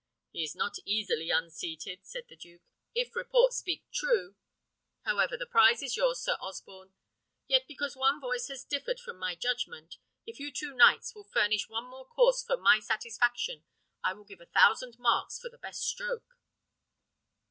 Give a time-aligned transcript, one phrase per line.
[0.31, 2.63] "He is not easily unseated," said the duke,
[2.95, 4.35] "if report speak true.
[5.03, 6.95] However, the prize is yours, Sir Osborne.
[7.45, 11.69] Yet, because one voice has differed from my judgment, if you two knights will furnish
[11.69, 13.63] one more course for my satisfaction,
[14.03, 16.35] I will give a thousand marks for the best stroke."